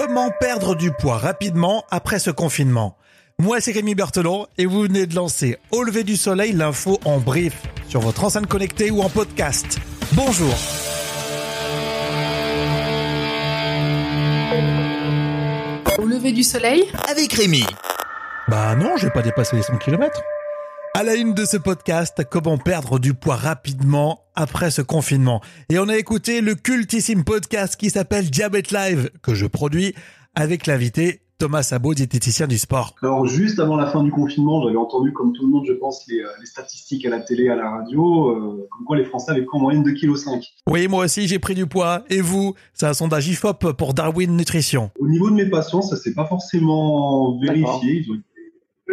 [0.00, 2.96] Comment perdre du poids rapidement après ce confinement
[3.40, 7.18] Moi, c'est Rémi Berthelon et vous venez de lancer Au lever du soleil, l'info en
[7.18, 9.80] brief sur votre enceinte connectée ou en podcast.
[10.12, 10.54] Bonjour
[15.98, 17.64] Au lever du soleil avec Rémi.
[18.46, 20.22] Bah non, j'ai pas dépassé les 100 km.
[20.94, 25.40] À la une de ce podcast, comment perdre du poids rapidement après ce confinement.
[25.68, 29.94] Et on a écouté le cultissime podcast qui s'appelle Diabète Live, que je produis
[30.36, 32.94] avec l'invité Thomas Sabot, diététicien du sport.
[33.02, 36.04] Alors juste avant la fin du confinement, j'avais entendu, comme tout le monde, je pense,
[36.06, 39.32] les, euh, les statistiques à la télé, à la radio, euh, comme quoi les Français
[39.32, 40.46] avaient pris en moyenne 2,5 kg.
[40.68, 42.04] Oui, moi aussi j'ai pris du poids.
[42.08, 44.92] Et vous C'est un sondage IFOP pour Darwin Nutrition.
[45.00, 48.04] Au niveau de mes patients, ça s'est pas forcément vérifié.
[48.04, 48.14] Ils ont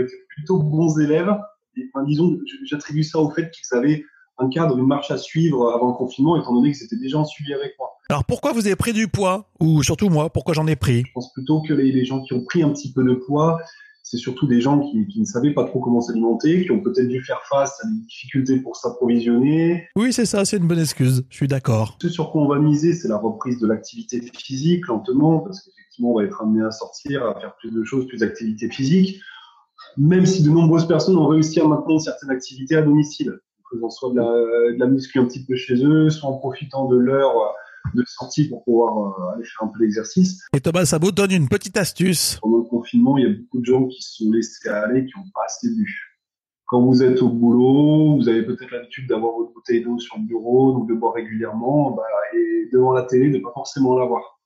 [0.00, 1.34] été plutôt bons élèves.
[1.76, 4.04] Et, enfin, disons, j'attribue ça au fait qu'ils avaient
[4.38, 7.24] un cadre, une marche à suivre avant le confinement, étant donné que c'était déjà en
[7.24, 7.90] suivi avec moi.
[8.08, 9.50] Alors pourquoi vous avez pris du poids?
[9.60, 11.04] Ou surtout moi, pourquoi j'en ai pris?
[11.06, 13.58] Je pense plutôt que les, les, gens qui ont pris un petit peu de poids,
[14.02, 17.08] c'est surtout des gens qui, qui, ne savaient pas trop comment s'alimenter, qui ont peut-être
[17.08, 19.86] dû faire face à des difficultés pour s'approvisionner.
[19.96, 21.96] Oui, c'est ça, c'est une bonne excuse, je suis d'accord.
[22.02, 26.10] Ce sur quoi on va miser, c'est la reprise de l'activité physique lentement, parce qu'effectivement,
[26.12, 29.20] on va être amené à sortir, à faire plus de choses, plus d'activités physiques
[29.96, 33.38] même si de nombreuses personnes ont réussi à maintenir certaines activités à domicile,
[33.72, 36.86] faisant soit de la, de la muscu un petit peu chez eux, soit en profitant
[36.86, 37.54] de l'heure
[37.94, 40.46] de sortie pour pouvoir euh, aller faire un peu d'exercice.
[40.54, 42.38] Et Thomas Sabot donne une petite astuce.
[42.40, 45.12] Pendant le confinement, il y a beaucoup de gens qui se sont laissés aller, qui
[45.18, 46.08] n'ont pas assez bu.
[46.66, 50.24] Quand vous êtes au boulot, vous avez peut-être l'habitude d'avoir votre bouteille d'eau sur le
[50.24, 52.02] bureau, donc de boire régulièrement, bah,
[52.34, 54.40] et devant la télé, de pas forcément l'avoir.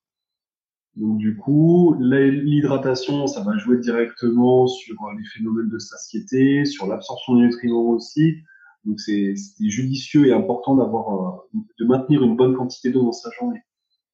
[0.97, 7.37] Donc du coup, l'hydratation, ça va jouer directement sur les phénomènes de satiété, sur l'absorption
[7.37, 8.39] des nutriments aussi.
[8.87, 13.31] Donc c'est judicieux et important d'avoir, euh, de maintenir une bonne quantité d'eau dans sa
[13.39, 13.61] journée,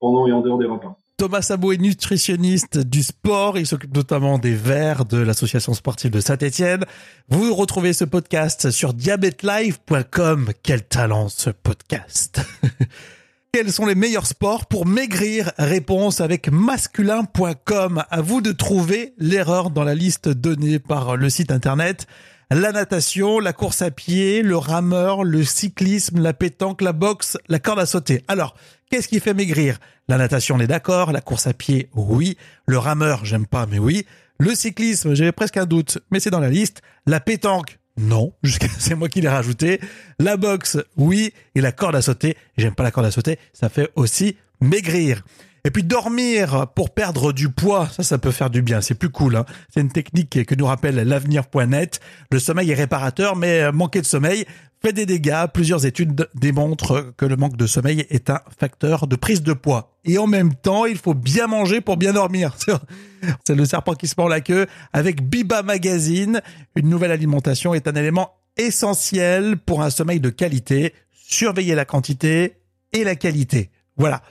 [0.00, 0.96] pendant et en dehors des repas.
[1.18, 3.56] Thomas Sabot est nutritionniste du sport.
[3.58, 6.84] Il s'occupe notamment des verts de l'association sportive de Saint-Etienne.
[7.28, 10.50] Vous retrouvez ce podcast sur diabetelive.com.
[10.64, 12.40] Quel talent ce podcast.
[13.52, 15.52] Quels sont les meilleurs sports pour maigrir?
[15.58, 18.02] Réponse avec masculin.com.
[18.10, 22.06] À vous de trouver l'erreur dans la liste donnée par le site internet.
[22.54, 27.58] La natation, la course à pied, le rameur, le cyclisme, la pétanque, la boxe, la
[27.58, 28.24] corde à sauter.
[28.28, 28.54] Alors,
[28.90, 29.78] qu'est-ce qui fait maigrir?
[30.06, 31.12] La natation, on est d'accord.
[31.12, 32.36] La course à pied, oui.
[32.66, 34.04] Le rameur, j'aime pas, mais oui.
[34.38, 36.82] Le cyclisme, j'avais presque un doute, mais c'est dans la liste.
[37.06, 38.34] La pétanque, non,
[38.78, 39.80] c'est moi qui l'ai rajouté.
[40.18, 43.70] La boxe, oui, et la corde à sauter, j'aime pas la corde à sauter, ça
[43.70, 45.24] fait aussi maigrir.
[45.64, 49.10] Et puis dormir pour perdre du poids, ça, ça peut faire du bien, c'est plus
[49.10, 49.36] cool.
[49.36, 49.46] Hein.
[49.72, 52.00] C'est une technique que nous rappelle l'avenir.net.
[52.32, 54.44] Le sommeil est réparateur, mais manquer de sommeil
[54.82, 55.46] fait des dégâts.
[55.54, 59.96] Plusieurs études démontrent que le manque de sommeil est un facteur de prise de poids.
[60.04, 62.56] Et en même temps, il faut bien manger pour bien dormir.
[63.46, 64.66] C'est le serpent qui se mord la queue.
[64.92, 66.42] Avec Biba Magazine,
[66.74, 70.92] une nouvelle alimentation est un élément essentiel pour un sommeil de qualité.
[71.12, 72.56] Surveillez la quantité
[72.92, 73.70] et la qualité.
[73.96, 74.22] Voilà.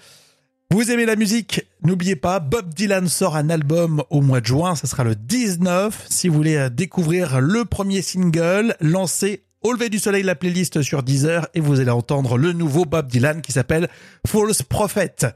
[0.71, 4.73] Vous aimez la musique N'oubliez pas, Bob Dylan sort un album au mois de juin,
[4.73, 6.05] ça sera le 19.
[6.09, 11.03] Si vous voulez découvrir le premier single, lancez au lever du soleil la playlist sur
[11.03, 13.89] Deezer et vous allez entendre le nouveau Bob Dylan qui s'appelle
[14.25, 15.27] False Prophet.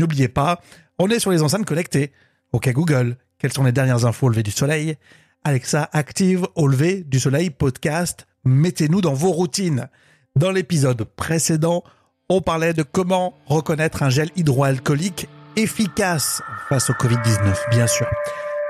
[0.00, 0.60] N'oubliez pas,
[0.98, 2.10] on est sur les enceintes connectées.
[2.52, 4.96] Ok Google, quelles sont les dernières infos au lever du soleil?
[5.44, 8.26] Alexa active au lever du soleil podcast.
[8.44, 9.88] Mettez-nous dans vos routines.
[10.34, 11.84] Dans l'épisode précédent,
[12.30, 18.06] on parlait de comment reconnaître un gel hydroalcoolique efficace face au Covid-19, bien sûr.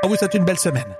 [0.03, 0.97] On vous souhaite une belle semaine.